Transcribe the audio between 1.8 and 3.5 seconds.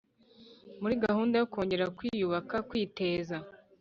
kwiyubaka, kwiteza